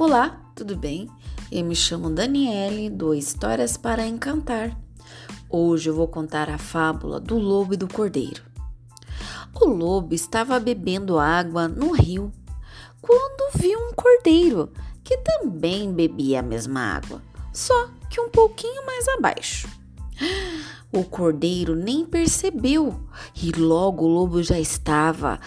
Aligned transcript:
Olá, 0.00 0.40
tudo 0.56 0.76
bem? 0.76 1.10
Eu 1.52 1.62
me 1.62 1.76
chamo 1.76 2.08
Daniele 2.08 2.88
do 2.88 3.12
Histórias 3.12 3.76
para 3.76 4.06
Encantar. 4.06 4.74
Hoje 5.46 5.90
eu 5.90 5.94
vou 5.94 6.08
contar 6.08 6.48
a 6.48 6.56
fábula 6.56 7.20
do 7.20 7.36
lobo 7.36 7.74
e 7.74 7.76
do 7.76 7.86
cordeiro. 7.86 8.42
O 9.54 9.66
lobo 9.66 10.14
estava 10.14 10.58
bebendo 10.58 11.18
água 11.18 11.68
no 11.68 11.92
rio 11.92 12.32
quando 13.02 13.52
viu 13.58 13.78
um 13.78 13.92
cordeiro 13.92 14.72
que 15.04 15.18
também 15.18 15.92
bebia 15.92 16.40
a 16.40 16.42
mesma 16.42 16.80
água, 16.80 17.20
só 17.52 17.90
que 18.08 18.18
um 18.22 18.30
pouquinho 18.30 18.86
mais 18.86 19.06
abaixo. 19.06 19.68
O 20.90 21.04
cordeiro 21.04 21.76
nem 21.76 22.06
percebeu 22.06 22.98
e 23.36 23.52
logo 23.52 24.06
o 24.06 24.08
lobo 24.08 24.42
já 24.42 24.58
estava 24.58 25.38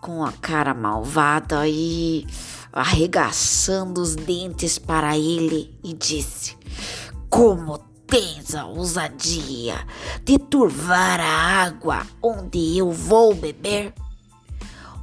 com 0.00 0.24
a 0.24 0.32
cara 0.32 0.74
malvada 0.74 1.68
e 1.68 2.26
arregaçando 2.72 4.00
os 4.00 4.14
dentes 4.14 4.78
para 4.78 5.16
ele 5.16 5.76
e 5.82 5.92
disse: 5.92 6.56
Como 7.28 7.78
tens 8.06 8.54
a 8.54 8.66
ousadia 8.66 9.86
de 10.24 10.38
turvar 10.38 11.20
a 11.20 11.64
água 11.64 12.06
onde 12.22 12.78
eu 12.78 12.90
vou 12.90 13.34
beber? 13.34 13.94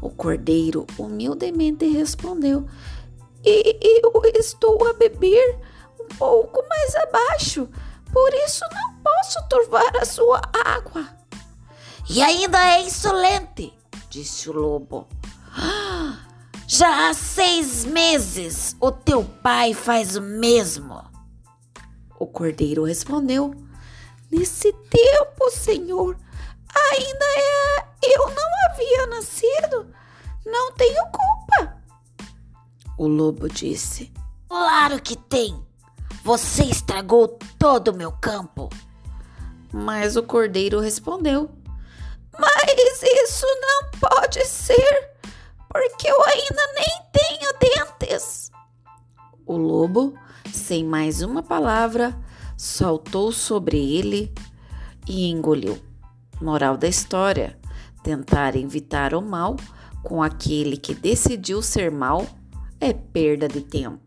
O 0.02 0.10
cordeiro 0.10 0.86
humildemente 0.98 1.86
respondeu: 1.88 2.68
Eu 3.44 4.22
estou 4.36 4.88
a 4.88 4.94
beber 4.94 5.60
um 6.00 6.08
pouco 6.18 6.64
mais 6.70 6.96
abaixo, 6.96 7.68
por 8.12 8.34
isso 8.46 8.64
não 8.72 8.94
posso 9.02 9.48
turvar 9.50 9.96
a 9.98 10.06
sua 10.06 10.42
água. 10.66 11.08
E 12.10 12.22
ainda 12.22 12.58
é 12.74 12.84
insolente, 12.84 13.74
disse 14.10 14.50
o 14.50 14.54
lobo. 14.54 15.08
Já 16.70 17.08
há 17.08 17.14
seis 17.14 17.86
meses 17.86 18.76
o 18.82 18.92
teu 18.92 19.24
pai 19.24 19.74
faz 19.74 20.18
o 20.18 20.22
mesmo. 20.22 21.02
O 22.20 22.28
cordeiro 22.28 22.84
respondeu: 22.84 23.56
Nesse 24.30 24.74
tempo, 24.74 25.50
senhor, 25.50 26.18
ainda 26.76 27.26
é. 27.26 27.88
Eu 28.04 28.30
não 28.32 28.52
havia 28.70 29.08
nascido. 29.08 29.88
Não 30.46 30.74
tenho 30.74 31.02
culpa. 31.06 31.78
O 32.98 33.08
lobo 33.08 33.48
disse: 33.48 34.12
Claro 34.50 35.02
que 35.02 35.16
tem. 35.16 35.66
Você 36.22 36.66
estragou 36.66 37.40
todo 37.58 37.92
o 37.92 37.96
meu 37.96 38.12
campo. 38.12 38.70
Mas 39.72 40.18
o 40.18 40.24
cordeiro 40.24 40.82
respondeu: 40.82 41.50
Mas 42.38 43.02
isso 43.02 43.46
não 43.62 44.10
pode 44.10 44.46
ser, 44.46 45.17
porque 45.98 46.12
eu 46.12 46.24
ainda 46.24 46.62
nem 46.76 47.02
tenho 47.12 47.52
dentes. 47.60 48.52
O 49.48 49.58
lobo, 49.58 50.14
sem 50.54 50.84
mais 50.84 51.24
uma 51.24 51.42
palavra, 51.42 52.16
saltou 52.56 53.32
sobre 53.32 53.96
ele 53.96 54.32
e 55.08 55.28
engoliu. 55.28 55.80
Moral 56.40 56.78
da 56.78 56.88
história: 56.88 57.60
tentar 58.04 58.56
evitar 58.56 59.16
o 59.16 59.24
mal 59.24 59.56
com 60.04 60.22
aquele 60.22 60.78
que 60.78 60.94
decidiu 60.94 61.64
ser 61.64 61.90
mal 61.90 62.28
é 62.80 62.94
perda 62.94 63.48
de 63.48 63.62
tempo. 63.62 64.07